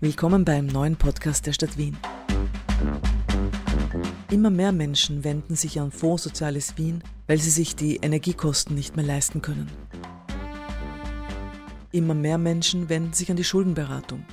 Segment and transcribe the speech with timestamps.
[0.00, 1.96] Willkommen beim neuen Podcast der Stadt Wien.
[4.30, 8.94] Immer mehr Menschen wenden sich an Fonds Soziales Wien, weil sie sich die Energiekosten nicht
[8.94, 9.68] mehr leisten können.
[11.90, 14.24] Immer mehr Menschen wenden sich an die Schuldenberatung.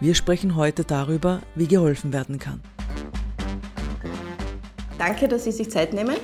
[0.00, 2.62] Wir sprechen heute darüber, wie geholfen werden kann.
[4.96, 6.16] Danke, dass Sie sich Zeit nehmen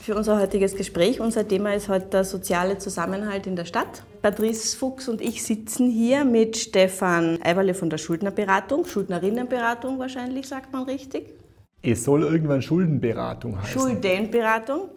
[0.00, 1.18] für unser heutiges Gespräch.
[1.18, 4.04] Unser Thema ist heute der soziale Zusammenhalt in der Stadt.
[4.22, 10.72] Patrice Fuchs und ich sitzen hier mit Stefan Eiberle von der Schuldnerberatung, Schuldnerinnenberatung wahrscheinlich, sagt
[10.72, 11.34] man richtig.
[11.82, 13.80] Es soll irgendwann Schuldenberatung heißen.
[13.80, 14.90] Schuldenberatung.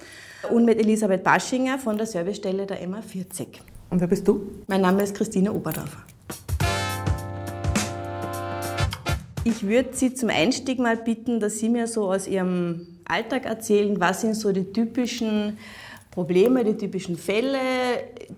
[0.51, 3.63] Und mit Elisabeth Baschinger von der Servicestelle der MA 40.
[3.89, 4.47] Und wer bist du?
[4.67, 6.03] Mein Name ist Christine Oberdorfer.
[9.43, 13.99] Ich würde Sie zum Einstieg mal bitten, dass Sie mir so aus Ihrem Alltag erzählen,
[13.99, 15.57] was sind so die typischen
[16.15, 17.59] Probleme, die typischen Fälle,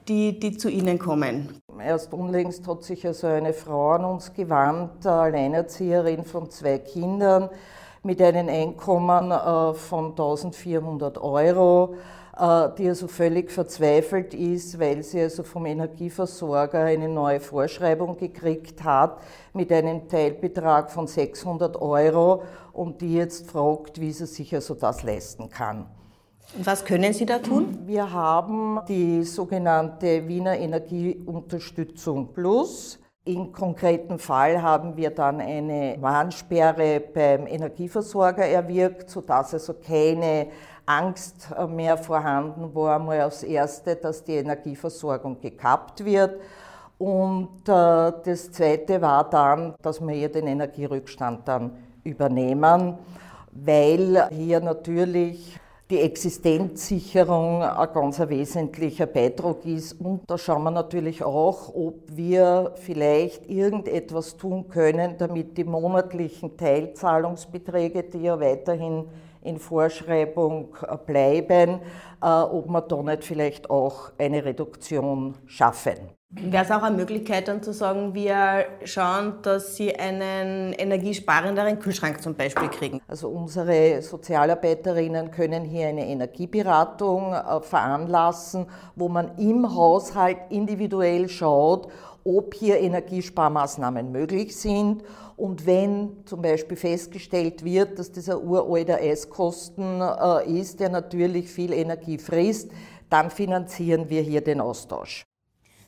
[0.07, 1.61] die, die zu Ihnen kommen.
[1.79, 7.51] Erst unlängst hat sich also eine Frau an uns gewandt, Alleinerzieherin von zwei Kindern
[8.01, 11.93] mit einem Einkommen äh, von 1400 Euro
[12.35, 18.83] äh, die also völlig verzweifelt ist, weil sie also vom Energieversorger eine neue Vorschreibung gekriegt
[18.83, 19.19] hat
[19.53, 22.41] mit einem Teilbetrag von 600 Euro
[22.73, 25.85] und die jetzt fragt, wie sie sich also das leisten kann.
[26.55, 27.79] Was können Sie da tun?
[27.85, 32.99] Wir haben die sogenannte Wiener Energieunterstützung Plus.
[33.25, 40.47] Im konkreten Fall haben wir dann eine Warnsperre beim Energieversorger erwirkt, sodass also keine
[40.85, 46.39] Angst äh, mehr vorhanden war, mal als erste, dass die Energieversorgung gekappt wird.
[46.97, 51.71] Und äh, das Zweite war dann, dass wir hier den Energierückstand dann
[52.05, 52.97] übernehmen,
[53.51, 55.59] weil hier natürlich
[55.89, 59.93] die Existenzsicherung ein ganz wesentlicher Beitrag ist.
[59.93, 66.57] Und da schauen wir natürlich auch, ob wir vielleicht irgendetwas tun können, damit die monatlichen
[66.57, 69.05] Teilzahlungsbeträge, die ja weiterhin
[69.43, 71.79] in Vorschreibung äh, bleiben,
[72.21, 76.16] äh, ob wir da nicht vielleicht auch eine Reduktion schaffen.
[76.29, 82.21] Wäre es auch eine Möglichkeit dann zu sagen, wir schauen, dass Sie einen energiesparenderen Kühlschrank
[82.21, 83.01] zum Beispiel kriegen?
[83.07, 91.87] Also unsere Sozialarbeiterinnen können hier eine Energieberatung äh, veranlassen, wo man im Haushalt individuell schaut,
[92.25, 95.03] ob hier Energiesparmaßnahmen möglich sind
[95.37, 101.71] und wenn zum Beispiel festgestellt wird, dass dieser uralter Eiskosten äh, ist, der natürlich viel
[101.71, 102.69] Energie frisst,
[103.09, 105.23] dann finanzieren wir hier den Austausch.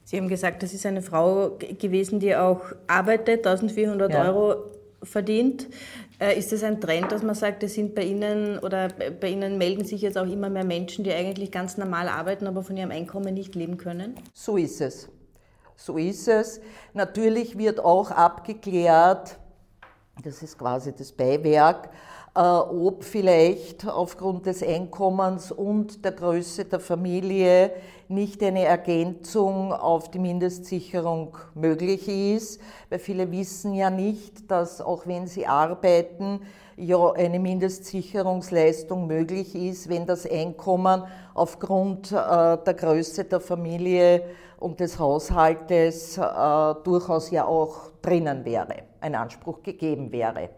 [0.09, 4.25] Sie haben gesagt, das ist eine Frau gewesen, die auch arbeitet, 1400 ja.
[4.25, 4.71] Euro
[5.03, 5.67] verdient.
[6.19, 8.87] Äh, ist das ein Trend, dass man sagt, es sind bei Ihnen oder
[9.21, 12.63] bei Ihnen melden sich jetzt auch immer mehr Menschen, die eigentlich ganz normal arbeiten, aber
[12.63, 14.15] von ihrem Einkommen nicht leben können?
[14.33, 15.09] So ist es.
[15.75, 16.59] So ist es.
[16.95, 19.37] Natürlich wird auch abgeklärt,
[20.23, 21.89] das ist quasi das Beiwerk,
[22.35, 27.71] äh, ob vielleicht aufgrund des Einkommens und der Größe der Familie
[28.07, 32.59] nicht eine Ergänzung auf die Mindestsicherung möglich ist,
[32.89, 36.41] weil viele wissen ja nicht, dass auch wenn sie arbeiten,
[36.75, 41.03] ja eine Mindestsicherungsleistung möglich ist, wenn das Einkommen
[41.33, 44.23] aufgrund äh, der Größe der Familie
[44.59, 46.21] und des Haushaltes äh,
[46.83, 50.49] durchaus ja auch drinnen wäre, ein Anspruch gegeben wäre.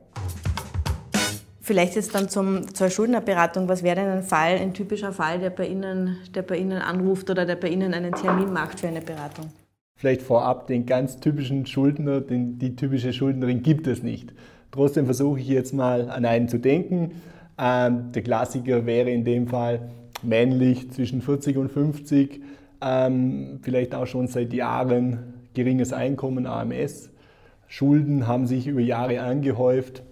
[1.64, 3.70] Vielleicht jetzt dann zum, zur Schuldnerberatung.
[3.70, 7.30] Was wäre denn ein Fall, ein typischer Fall, der bei, Ihnen, der bei Ihnen anruft
[7.30, 9.46] oder der bei Ihnen einen Termin macht für eine Beratung?
[9.96, 14.34] Vielleicht vorab den ganz typischen Schuldner, den, die typische Schuldnerin gibt es nicht.
[14.72, 17.12] Trotzdem versuche ich jetzt mal an einen zu denken.
[17.60, 19.92] Ähm, der Klassiker wäre in dem Fall
[20.24, 22.42] männlich zwischen 40 und 50,
[22.82, 27.12] ähm, vielleicht auch schon seit Jahren geringes Einkommen, AMS.
[27.68, 30.04] Schulden haben sich über Jahre angehäuft.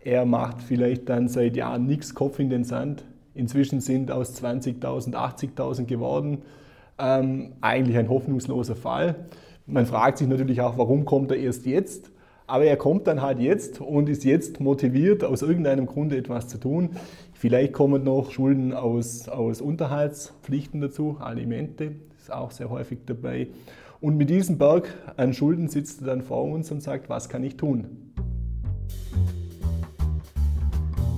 [0.00, 3.04] Er macht vielleicht dann seit Jahren nichts Kopf in den Sand.
[3.34, 6.42] Inzwischen sind aus 20.000 80.000 geworden.
[6.98, 9.14] Ähm, eigentlich ein hoffnungsloser Fall.
[9.66, 12.10] Man fragt sich natürlich auch, warum kommt er erst jetzt?
[12.46, 16.58] Aber er kommt dann halt jetzt und ist jetzt motiviert, aus irgendeinem Grunde etwas zu
[16.58, 16.90] tun.
[17.34, 21.92] Vielleicht kommen noch Schulden aus, aus Unterhaltspflichten dazu, Alimente,
[22.28, 23.48] ist auch sehr häufig dabei.
[24.00, 27.42] Und mit diesem Berg an Schulden sitzt er dann vor uns und sagt, was kann
[27.42, 28.12] ich tun?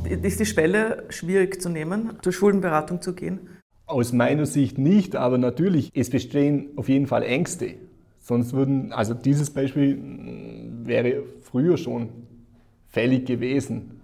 [0.04, 3.40] Ist die Schwelle schwierig zu nehmen, zur Schuldenberatung zu gehen?
[3.86, 7.74] Aus meiner Sicht nicht, aber natürlich, es bestehen auf jeden Fall Ängste.
[8.20, 12.10] Sonst würden, also dieses Beispiel mm, wäre früher schon
[12.88, 14.00] fällig gewesen.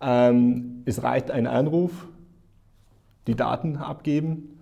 [0.00, 2.06] Ähm, es reicht ein Anruf,
[3.26, 4.57] die Daten abgeben,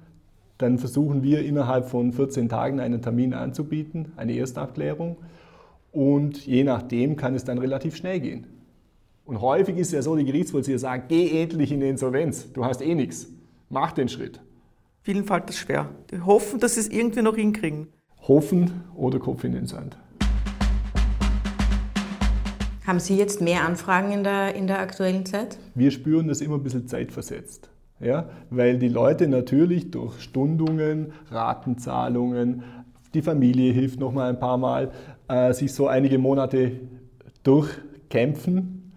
[0.58, 5.16] dann versuchen wir innerhalb von 14 Tagen einen Termin anzubieten, eine Erstabklärung.
[5.92, 8.46] und je nachdem kann es dann relativ schnell gehen.
[9.24, 12.64] Und häufig ist es ja so, die Gerichtsvollzieher sagen, geh endlich in die Insolvenz, du
[12.64, 13.28] hast eh nichts,
[13.70, 14.40] mach den Schritt.
[15.02, 15.88] Vielen fällt das schwer.
[16.10, 17.88] Die hoffen, dass sie es irgendwie noch hinkriegen.
[18.28, 19.96] Hoffen oder Kopf in den Sand.
[22.86, 25.58] Haben Sie jetzt mehr Anfragen in der, in der aktuellen Zeit?
[25.74, 27.70] Wir spüren das immer ein bisschen zeitversetzt.
[27.98, 32.62] Ja, weil die Leute natürlich durch Stundungen, Ratenzahlungen,
[33.14, 34.90] die Familie hilft noch mal ein paar Mal,
[35.28, 36.72] äh, sich so einige Monate
[37.42, 38.92] durchkämpfen.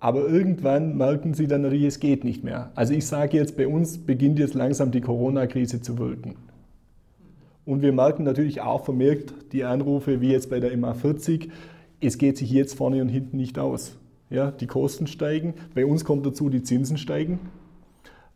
[0.00, 2.72] Aber irgendwann merken sie dann natürlich, es geht nicht mehr.
[2.74, 6.36] Also ich sage jetzt, bei uns beginnt jetzt langsam die Corona-Krise zu wirken.
[7.64, 11.50] Und wir merken natürlich auch vermerkt die Anrufe, wie jetzt bei der MA40,
[12.00, 13.96] es geht sich jetzt vorne und hinten nicht aus.
[14.28, 17.38] Ja, die Kosten steigen, bei uns kommt dazu, die Zinsen steigen.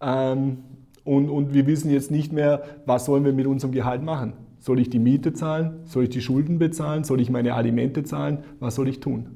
[0.00, 0.58] Ähm,
[1.04, 4.32] und, und wir wissen jetzt nicht mehr, was sollen wir mit unserem Gehalt machen.
[4.58, 5.80] Soll ich die Miete zahlen?
[5.84, 7.04] Soll ich die Schulden bezahlen?
[7.04, 8.38] Soll ich meine Alimente zahlen?
[8.58, 9.28] Was soll ich tun?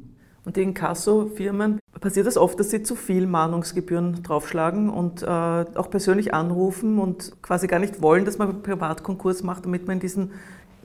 [0.44, 5.26] Und die Inkasso-Firmen, passiert es das oft, dass sie zu viel Mahnungsgebühren draufschlagen und äh,
[5.26, 10.00] auch persönlich anrufen und quasi gar nicht wollen, dass man Privatkonkurs macht, damit man in
[10.00, 10.30] diesem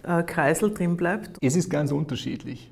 [0.03, 1.37] äh, Kreisel drin bleibt?
[1.41, 2.71] Es ist ganz unterschiedlich.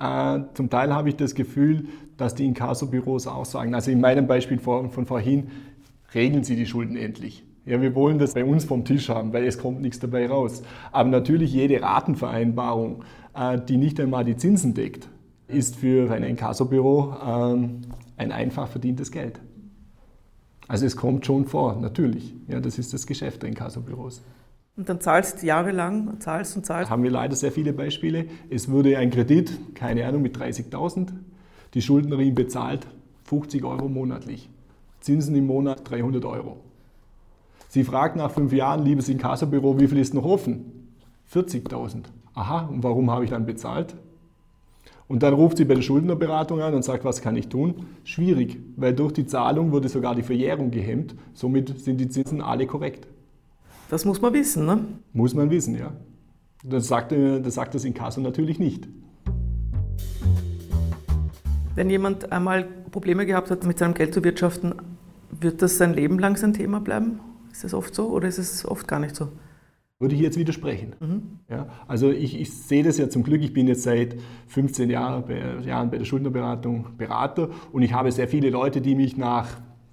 [0.00, 1.86] Äh, zum Teil habe ich das Gefühl,
[2.16, 5.50] dass die Inkassobüros auch sagen, also in meinem Beispiel von, von vorhin,
[6.14, 7.44] regeln Sie die Schulden endlich.
[7.66, 10.62] Ja, wir wollen das bei uns vom Tisch haben, weil es kommt nichts dabei raus.
[10.92, 15.08] Aber natürlich jede Ratenvereinbarung, äh, die nicht einmal die Zinsen deckt,
[15.48, 17.82] ist für ein Inkassobüro ähm,
[18.16, 19.40] ein einfach verdientes Geld.
[20.68, 22.34] Also es kommt schon vor, natürlich.
[22.48, 24.22] Ja, das ist das Geschäft der Inkassobüros.
[24.76, 26.90] Und dann zahlst du jahrelang, zahlst und zahlst.
[26.90, 28.26] Haben wir leider sehr viele Beispiele.
[28.50, 31.10] Es würde ein Kredit, keine Ahnung, mit 30.000.
[31.74, 32.86] Die Schuldnerin bezahlt
[33.24, 34.50] 50 Euro monatlich.
[35.04, 36.56] Zinsen im Monat 300 Euro.
[37.68, 40.88] Sie fragt nach fünf Jahren, liebes Inkassobüro, wie viel ist noch offen?
[41.30, 42.04] 40.000.
[42.32, 43.96] Aha, und warum habe ich dann bezahlt?
[45.06, 47.84] Und dann ruft sie bei der Schuldnerberatung an und sagt, was kann ich tun?
[48.04, 51.14] Schwierig, weil durch die Zahlung wurde sogar die Verjährung gehemmt.
[51.34, 53.06] Somit sind die Zinsen alle korrekt.
[53.90, 54.86] Das muss man wissen, ne?
[55.12, 55.92] Muss man wissen, ja.
[56.64, 58.88] Das sagt, das, sagt das Inkasso natürlich nicht.
[61.74, 64.74] Wenn jemand einmal Probleme gehabt hat, mit seinem Geld zu wirtschaften,
[65.40, 67.20] wird das sein Leben lang sein Thema bleiben?
[67.52, 69.28] Ist das oft so oder ist es oft gar nicht so?
[70.00, 70.96] Würde ich jetzt widersprechen.
[71.00, 71.22] Mhm.
[71.48, 74.16] Ja, also ich, ich, sehe das ja zum Glück, ich bin jetzt seit
[74.48, 78.96] 15 Jahren bei, Jahren bei der Schuldnerberatung Berater und ich habe sehr viele Leute, die
[78.96, 79.48] mich nach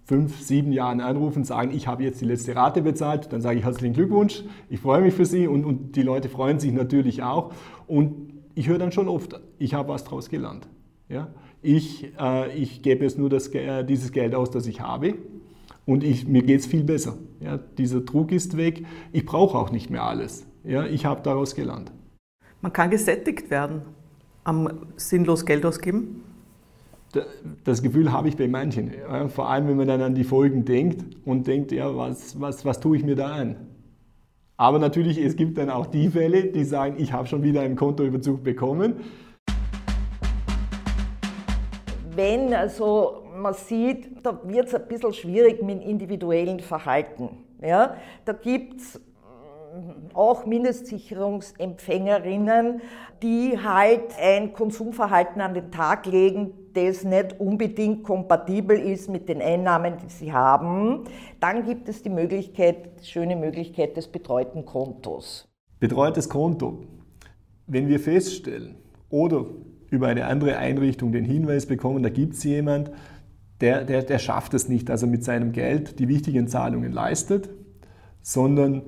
[0.05, 3.63] fünf, sieben Jahren anrufen, sagen, ich habe jetzt die letzte Rate bezahlt, dann sage ich
[3.63, 7.53] herzlichen Glückwunsch, ich freue mich für Sie und, und die Leute freuen sich natürlich auch.
[7.87, 10.67] Und ich höre dann schon oft, ich habe was daraus gelernt.
[11.07, 11.29] Ja?
[11.61, 15.15] Ich, äh, ich gebe jetzt nur das, äh, dieses Geld aus, das ich habe
[15.85, 17.17] und ich, mir geht es viel besser.
[17.39, 17.57] Ja?
[17.77, 20.45] Dieser Druck ist weg, ich brauche auch nicht mehr alles.
[20.63, 20.85] Ja?
[20.85, 21.91] Ich habe daraus gelernt.
[22.61, 23.81] Man kann gesättigt werden
[24.43, 26.23] am sinnlos Geld ausgeben
[27.63, 28.91] das Gefühl habe ich bei manchen.
[28.93, 32.65] Ja, vor allem, wenn man dann an die Folgen denkt und denkt, ja, was, was,
[32.65, 33.55] was tue ich mir da an?
[34.57, 37.75] Aber natürlich, es gibt dann auch die Fälle, die sagen, ich habe schon wieder einen
[37.75, 38.95] Kontoüberzug bekommen.
[42.15, 47.45] Wenn also man sieht, da wird es ein bisschen schwierig mit individuellen Verhalten.
[47.61, 47.95] Ja?
[48.25, 48.99] Da gibt es
[50.13, 52.81] auch Mindestsicherungsempfängerinnen,
[53.23, 59.41] die halt ein Konsumverhalten an den Tag legen, das nicht unbedingt kompatibel ist mit den
[59.41, 61.05] Einnahmen, die sie haben.
[61.39, 65.47] Dann gibt es die Möglichkeit, die schöne Möglichkeit des betreuten Kontos.
[65.79, 66.79] Betreutes Konto.
[67.67, 68.75] Wenn wir feststellen
[69.09, 69.45] oder
[69.91, 72.89] über eine andere Einrichtung den Hinweis bekommen, da gibt es jemand,
[73.59, 77.49] der, der, der schafft es nicht, dass er mit seinem Geld die wichtigen Zahlungen leistet,
[78.23, 78.81] sondern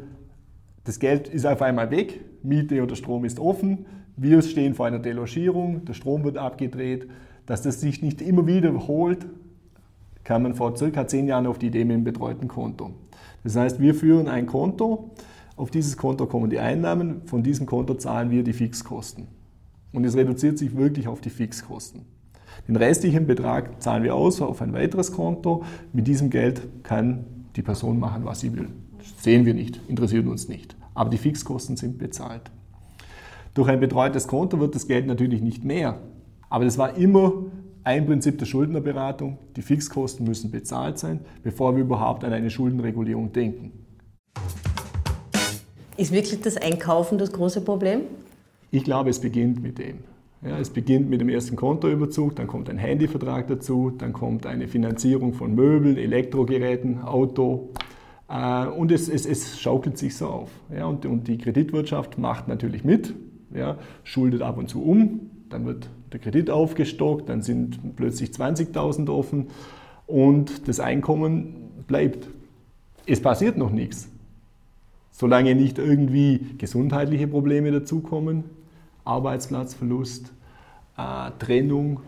[0.86, 5.00] das Geld ist auf einmal weg, Miete oder Strom ist offen, wir stehen vor einer
[5.00, 7.08] Delogierung, der Strom wird abgedreht.
[7.46, 9.26] Dass das sich nicht immer wiederholt,
[10.24, 12.92] kam man vor circa zehn Jahren auf die Idee mit dem betreuten Konto.
[13.44, 15.12] Das heißt, wir führen ein Konto,
[15.56, 19.28] auf dieses Konto kommen die Einnahmen, von diesem Konto zahlen wir die Fixkosten.
[19.94, 22.02] Und es reduziert sich wirklich auf die Fixkosten.
[22.68, 25.64] Den restlichen Betrag zahlen wir aus auf ein weiteres Konto.
[25.94, 28.70] Mit diesem Geld kann die Person machen, was sie will.
[29.18, 30.76] Sehen wir nicht, interessiert uns nicht.
[30.94, 32.52] Aber die Fixkosten sind bezahlt.
[33.54, 36.00] Durch ein betreutes Konto wird das Geld natürlich nicht mehr.
[36.50, 37.46] Aber das war immer
[37.84, 39.38] ein Prinzip der Schuldnerberatung.
[39.56, 43.72] Die Fixkosten müssen bezahlt sein, bevor wir überhaupt an eine Schuldenregulierung denken.
[45.98, 48.02] Ist wirklich das Einkaufen das große Problem?
[48.74, 50.00] Ich glaube, es beginnt mit dem.
[50.42, 54.68] Ja, es beginnt mit dem ersten Kontoüberzug, dann kommt ein Handyvertrag dazu, dann kommt eine
[54.68, 57.70] Finanzierung von Möbeln, Elektrogeräten, Auto,
[58.28, 60.50] äh, und es, es, es, schaukelt sich so auf.
[60.76, 63.14] Ja, und, und, die Kreditwirtschaft macht natürlich mit,
[63.54, 65.30] ja, schuldet ab und zu um.
[65.50, 69.50] Dann wird der Kredit aufgestockt, dann sind plötzlich 20.000 offen
[70.08, 72.28] und das Einkommen bleibt.
[73.06, 74.10] Es passiert noch nichts.
[75.12, 78.46] Solange nicht irgendwie gesundheitliche Probleme dazukommen,
[79.06, 80.32] Arbeitsplatzverlust,
[80.98, 82.02] äh, Trennung,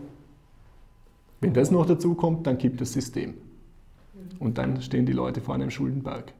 [1.40, 3.34] wenn das noch dazukommt, dann kippt das System.
[4.38, 6.32] Und dann stehen die Leute vor einem Schuldenberg.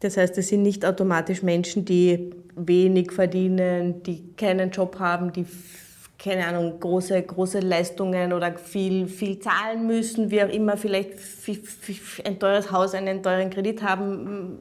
[0.00, 5.44] Das heißt, es sind nicht automatisch Menschen, die wenig verdienen, die keinen Job haben, die
[6.18, 11.12] keine Ahnung, große, große Leistungen oder viel, viel zahlen müssen, wie auch immer, vielleicht
[12.24, 14.58] ein teures Haus, einen teuren Kredit haben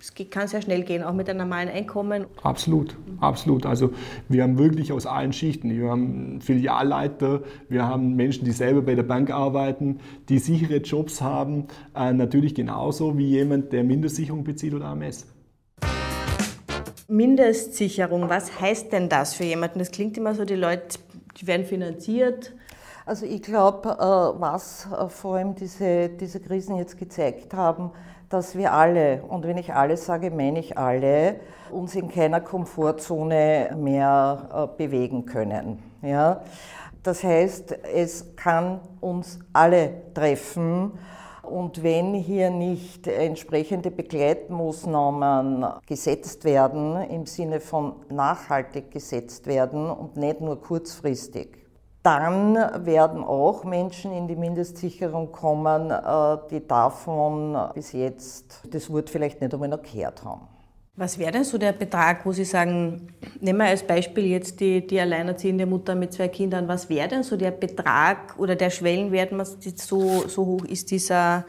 [0.00, 2.26] es kann sehr schnell gehen, auch mit einem normalen Einkommen.
[2.42, 3.66] Absolut, absolut.
[3.66, 3.90] Also
[4.28, 5.70] wir haben wirklich aus allen Schichten.
[5.70, 11.20] Wir haben Filialleiter, wir haben Menschen, die selber bei der Bank arbeiten, die sichere Jobs
[11.20, 11.66] haben.
[11.94, 15.26] Äh, natürlich genauso wie jemand, der Mindestsicherung bezieht oder AMS.
[17.08, 19.78] Mindestsicherung, was heißt denn das für jemanden?
[19.78, 20.98] Das klingt immer so, die Leute,
[21.40, 22.54] die werden finanziert.
[23.06, 27.90] Also ich glaube, äh, was äh, vor allem diese, diese Krisen jetzt gezeigt haben,
[28.34, 31.36] dass wir alle, und wenn ich alle sage, meine ich alle,
[31.70, 35.80] uns in keiner Komfortzone mehr äh, bewegen können.
[36.02, 36.40] Ja?
[37.04, 40.98] Das heißt, es kann uns alle treffen.
[41.42, 50.16] Und wenn hier nicht entsprechende Begleitmaßnahmen gesetzt werden, im Sinne von nachhaltig gesetzt werden und
[50.16, 51.63] nicht nur kurzfristig,
[52.04, 59.08] dann werden auch Menschen in die Mindestsicherung kommen, äh, die davon bis jetzt das Wort
[59.08, 60.42] vielleicht nicht einmal noch gehört haben.
[60.96, 63.08] Was wäre denn so der Betrag, wo Sie sagen,
[63.40, 67.24] nehmen wir als Beispiel jetzt die, die alleinerziehende Mutter mit zwei Kindern, was wäre denn
[67.24, 71.46] so der Betrag oder der Schwellenwert, was so, so hoch ist dieser,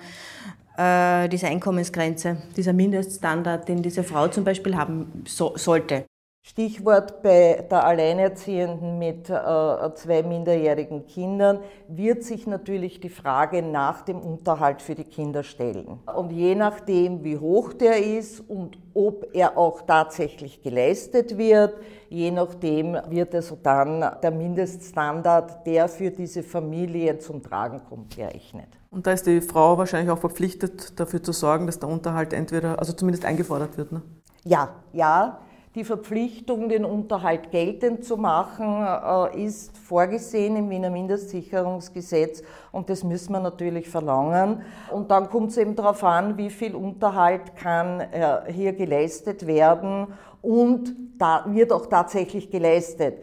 [0.78, 6.06] äh, diese Einkommensgrenze, dieser Mindeststandard, den diese Frau zum Beispiel haben so, sollte?
[6.48, 14.04] Stichwort bei der Alleinerziehenden mit äh, zwei minderjährigen Kindern wird sich natürlich die Frage nach
[14.04, 16.02] dem Unterhalt für die Kinder stellen.
[16.16, 22.30] Und je nachdem, wie hoch der ist und ob er auch tatsächlich geleistet wird, je
[22.30, 28.68] nachdem wird also dann der Mindeststandard, der für diese Familie zum Tragen kommt, gerechnet.
[28.92, 32.78] Und da ist die Frau wahrscheinlich auch verpflichtet, dafür zu sorgen, dass der Unterhalt entweder,
[32.78, 33.92] also zumindest eingefordert wird.
[33.92, 34.04] Ne?
[34.44, 35.40] Ja, ja
[35.76, 43.04] die Verpflichtung, den Unterhalt geltend zu machen, äh, ist vorgesehen im Wiener Mindestsicherungsgesetz und das
[43.04, 44.62] müssen wir natürlich verlangen.
[44.90, 50.08] Und dann kommt es eben darauf an, wie viel Unterhalt kann äh, hier geleistet werden
[50.42, 53.22] und da wird auch tatsächlich geleistet.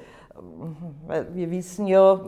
[1.32, 2.20] Wir wissen ja,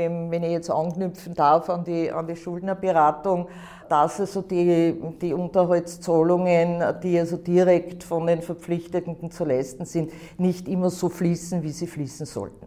[0.00, 3.48] wenn, wenn ich jetzt anknüpfen darf an die, an die Schuldnerberatung,
[3.88, 10.68] dass also die, die Unterhaltszahlungen, die also direkt von den Verpflichteten zu leisten sind, nicht
[10.68, 12.66] immer so fließen, wie sie fließen sollten.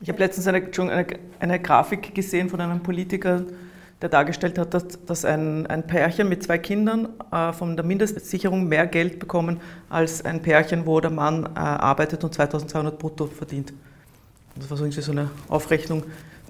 [0.00, 1.06] Ich habe letztens eine, eine,
[1.38, 3.42] eine, Grafik gesehen von einem Politiker,
[4.02, 8.68] der dargestellt hat, dass, dass ein, ein, Pärchen mit zwei Kindern äh, von der Mindestsicherung
[8.68, 13.72] mehr Geld bekommen als ein Pärchen, wo der Mann äh, arbeitet und 2200 brutto verdient.
[14.56, 16.04] Das war so eine Aufrechnung.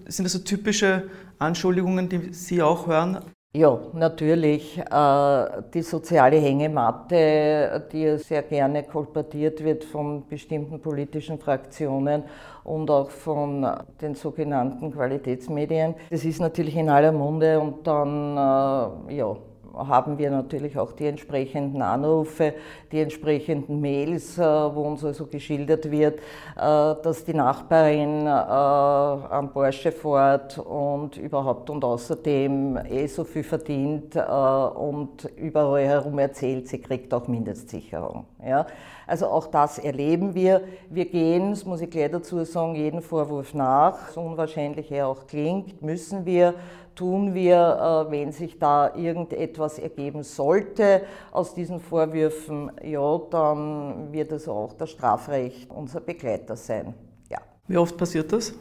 [0.07, 1.05] Sind das so typische
[1.39, 3.19] Anschuldigungen, die Sie auch hören?
[3.57, 4.79] Ja, natürlich.
[4.79, 12.25] Äh, die soziale Hängematte, die sehr gerne kolportiert wird von bestimmten politischen Fraktionen
[12.65, 13.65] und auch von
[14.01, 15.95] den sogenannten Qualitätsmedien.
[16.11, 19.37] Das ist natürlich in aller Munde und dann, äh, ja,
[19.77, 22.55] haben wir natürlich auch die entsprechenden Anrufe,
[22.93, 26.21] die entsprechenden Mails, äh, wo uns also geschildert wird, äh,
[26.57, 34.17] dass die Nachbarin äh, am Porsche fährt und überhaupt und außerdem eh so viel verdient
[34.17, 38.27] und überall herum erzählt, sie kriegt auch Mindestsicherung.
[38.45, 38.67] Ja?
[39.07, 40.63] Also auch das erleben wir.
[40.91, 45.27] Wir gehen, das muss ich gleich dazu sagen, jeden Vorwurf nach, so unwahrscheinlich er auch
[45.27, 46.55] klingt, müssen wir
[46.95, 54.33] tun wir, äh, wenn sich da irgendetwas ergeben sollte aus diesen Vorwürfen, ja, dann wird
[54.33, 56.95] es auch das Strafrecht unser Begleiter sein.
[57.31, 57.39] Ja.
[57.67, 58.55] Wie oft passiert das?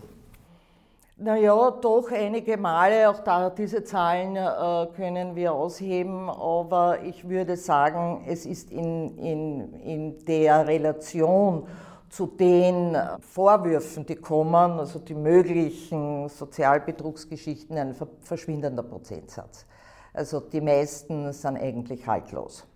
[1.23, 7.55] Naja, doch einige Male, auch da diese Zahlen äh, können wir ausheben, aber ich würde
[7.55, 11.65] sagen, es ist in, in, in der Relation
[12.09, 19.65] zu den Vorwürfen, die kommen, also die möglichen Sozialbetrugsgeschichten, ein verschwindender Prozentsatz.
[20.11, 22.67] Also die meisten sind eigentlich haltlos.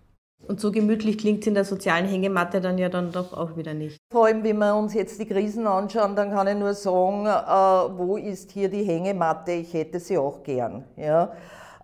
[0.48, 3.74] Und so gemütlich klingt es in der sozialen Hängematte dann ja dann doch auch wieder
[3.74, 3.98] nicht.
[4.10, 7.98] Vor allem, wenn wir uns jetzt die Krisen anschauen, dann kann ich nur sagen, äh,
[7.98, 9.52] wo ist hier die Hängematte?
[9.52, 10.84] Ich hätte sie auch gern.
[10.96, 11.32] Ja?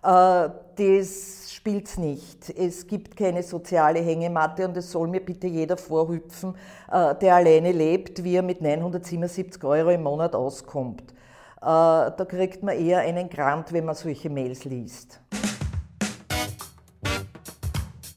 [0.01, 2.49] Äh, das spielt es nicht.
[2.57, 6.55] Es gibt keine soziale Hängematte und es soll mir bitte jeder vorhüpfen,
[6.91, 11.03] äh, der alleine lebt, wie er mit 977 Euro im Monat auskommt.
[11.11, 11.13] Äh,
[11.61, 15.21] da kriegt man eher einen Grant, wenn man solche Mails liest.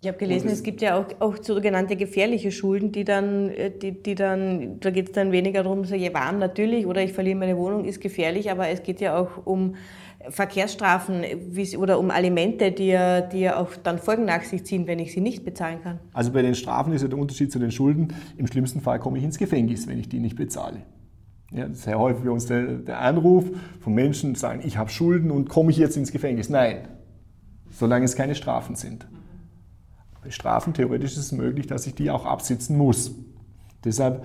[0.01, 4.01] Ich habe gelesen, es gibt ja auch, auch sogenannte gefährliche Schulden, die dann, äh, die,
[4.01, 7.37] die dann da geht es dann weniger darum, so, ja, warm natürlich oder ich verliere
[7.37, 9.75] meine Wohnung, ist gefährlich, aber es geht ja auch um
[10.31, 11.25] Verkehrsstrafen
[11.79, 15.13] oder um Alimente, die ja, die ja auch dann Folgen nach sich ziehen, wenn ich
[15.13, 15.99] sie nicht bezahlen kann.
[16.13, 19.19] Also bei den Strafen ist ja der Unterschied zu den Schulden, im schlimmsten Fall komme
[19.19, 20.83] ich ins Gefängnis, wenn ich die nicht bezahle.
[21.51, 23.47] Ja, das ist sehr häufig bei uns der, der Anruf
[23.81, 26.51] von Menschen, die sagen, ich habe Schulden und komme ich jetzt ins Gefängnis.
[26.51, 26.87] Nein,
[27.71, 29.09] solange es keine Strafen sind.
[30.23, 33.13] Bei Strafen theoretisch ist es möglich, dass ich die auch absitzen muss.
[33.85, 34.25] Deshalb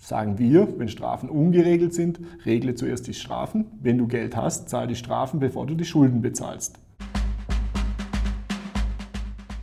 [0.00, 3.66] sagen wir, wenn Strafen ungeregelt sind, regle zuerst die Strafen.
[3.80, 6.76] Wenn du Geld hast, zahl die Strafen, bevor du die Schulden bezahlst.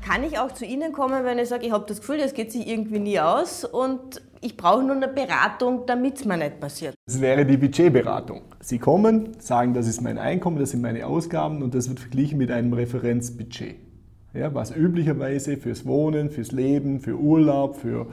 [0.01, 2.53] Kann ich auch zu Ihnen kommen, wenn ich sage, ich habe das Gefühl, das geht
[2.53, 6.95] sich irgendwie nie aus und ich brauche nur eine Beratung, damit es mir nicht passiert?
[7.05, 8.43] Das wäre die Budgetberatung.
[8.61, 12.37] Sie kommen, sagen, das ist mein Einkommen, das sind meine Ausgaben und das wird verglichen
[12.37, 13.84] mit einem Referenzbudget
[14.35, 18.07] ja, was üblicherweise fürs Wohnen, fürs Leben, für Urlaub, für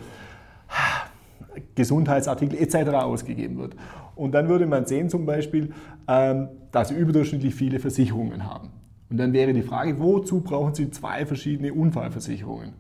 [1.75, 2.91] Gesundheitsartikel etc.
[2.95, 3.75] ausgegeben wird.
[4.15, 5.73] Und dann würde man sehen zum Beispiel,
[6.09, 8.71] ähm, dass Sie überdurchschnittlich viele Versicherungen haben.
[9.11, 12.73] Und dann wäre die Frage, wozu brauchen Sie zwei verschiedene Unfallversicherungen?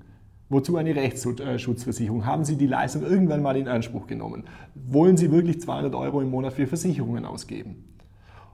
[0.49, 2.27] Wozu eine Rechtsschutzversicherung?
[2.27, 4.45] Haben Sie die Leistung irgendwann mal in Anspruch genommen?
[4.75, 7.92] Wollen Sie wirklich 200 Euro im Monat für Versicherungen ausgeben?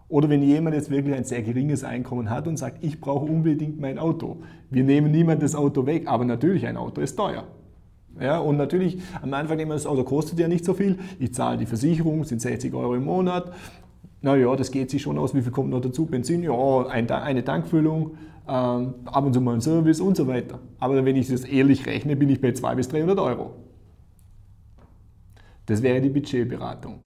[0.09, 3.79] Oder wenn jemand jetzt wirklich ein sehr geringes Einkommen hat und sagt, ich brauche unbedingt
[3.79, 4.39] mein Auto.
[4.71, 7.45] Wir nehmen niemand das Auto weg, aber natürlich ein Auto ist teuer.
[8.19, 10.99] Ja, und natürlich, am Anfang immer das Auto kostet ja nicht so viel.
[11.19, 13.53] Ich zahle die Versicherung, sind 60 Euro im Monat.
[14.23, 15.35] Naja, das geht sich schon aus.
[15.35, 16.07] Wie viel kommt noch dazu?
[16.07, 18.17] Benzin, ja, eine Tankfüllung,
[18.49, 20.59] ähm, ab und zu mal ein Service und so weiter.
[20.81, 23.51] Aber wenn ich das ehrlich rechne, bin ich bei 200 bis 300 Euro.
[25.67, 27.03] Das wäre die Budgetberatung.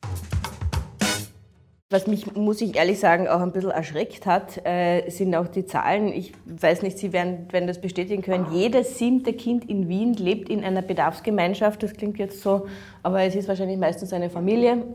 [1.93, 5.67] Was mich, muss ich ehrlich sagen, auch ein bisschen erschreckt hat, äh, sind auch die
[5.67, 6.09] Zahlen.
[6.09, 8.47] Ich weiß nicht, Sie werden, werden das bestätigen können.
[8.51, 11.83] Jedes siebte Kind in Wien lebt in einer Bedarfsgemeinschaft.
[11.83, 12.67] Das klingt jetzt so,
[13.03, 14.87] aber es ist wahrscheinlich meistens eine Familie,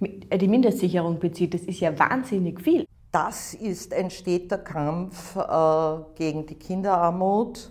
[0.00, 1.52] die Mindestsicherung bezieht.
[1.52, 2.86] Das ist ja wahnsinnig viel.
[3.10, 7.70] Das ist ein steter Kampf äh, gegen die Kinderarmut.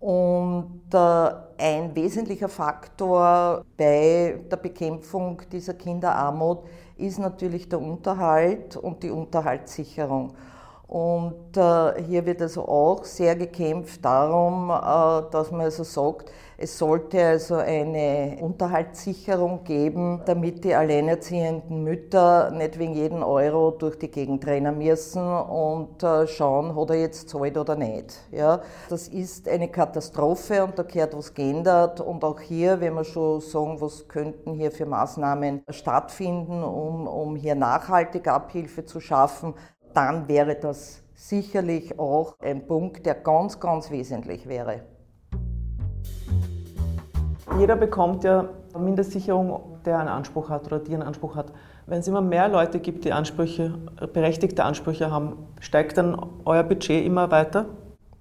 [0.00, 6.79] Und äh, ein wesentlicher Faktor bei der Bekämpfung dieser Kinderarmut ist
[7.18, 10.32] natürlich der Unterhalt und die Unterhaltssicherung.
[10.90, 16.76] Und äh, hier wird also auch sehr gekämpft darum, äh, dass man also sagt, es
[16.76, 24.10] sollte also eine Unterhaltssicherung geben, damit die alleinerziehenden Mütter nicht wegen jeden Euro durch die
[24.10, 28.18] Gegend rennen müssen und äh, schauen, hat er jetzt zahlt oder nicht.
[28.32, 32.00] Ja, das ist eine Katastrophe und da gehört was geändert.
[32.00, 37.36] Und auch hier, wenn wir schon sagen, was könnten hier für Maßnahmen stattfinden, um, um
[37.36, 39.54] hier nachhaltig Abhilfe zu schaffen,
[39.94, 44.82] dann wäre das sicherlich auch ein Punkt, der ganz, ganz wesentlich wäre.
[47.58, 48.48] Jeder bekommt ja
[48.78, 51.52] Mindestsicherung, der einen Anspruch hat oder die einen Anspruch hat.
[51.86, 53.74] Wenn es immer mehr Leute gibt, die Ansprüche,
[54.12, 57.66] berechtigte Ansprüche haben, steigt dann euer Budget immer weiter?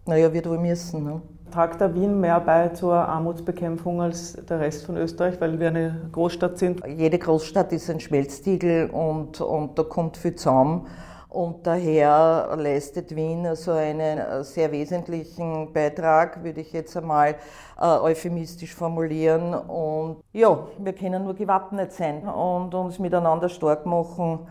[0.05, 1.03] Naja, wird wohl müssen.
[1.03, 1.21] Ne?
[1.51, 6.09] Tragt der Wien mehr bei zur Armutsbekämpfung als der Rest von Österreich, weil wir eine
[6.11, 6.81] Großstadt sind?
[6.85, 10.87] Jede Großstadt ist ein Schmelztiegel und, und da kommt viel zusammen.
[11.29, 17.35] Und daher leistet Wien so einen sehr wesentlichen Beitrag, würde ich jetzt einmal
[17.79, 19.53] äh, euphemistisch formulieren.
[19.53, 24.47] Und ja, wir können nur gewappnet sein und uns miteinander stark machen,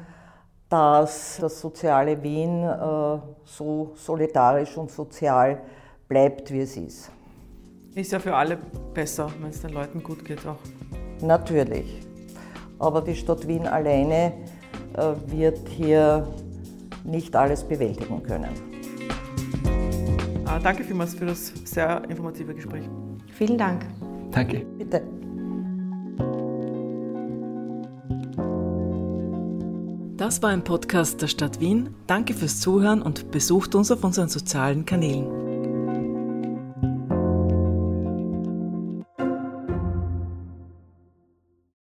[0.69, 5.61] dass das soziale Wien äh, so solidarisch und sozial
[6.07, 7.11] bleibt, wie es ist.
[7.97, 8.57] Ist ja für alle
[8.95, 10.59] besser, wenn es den Leuten gut geht auch.
[11.21, 12.07] Natürlich.
[12.79, 14.33] Aber die Stadt Wien alleine
[14.97, 16.25] äh, wird hier
[17.09, 18.51] nicht alles bewältigen können.
[20.45, 22.85] Ah, danke vielmals für das sehr informative Gespräch.
[23.33, 23.87] Vielen Dank.
[24.31, 24.65] Danke.
[24.79, 25.03] Bitte.
[30.17, 31.95] Das war ein Podcast der Stadt Wien.
[32.07, 35.48] Danke fürs Zuhören und besucht uns auf unseren sozialen Kanälen.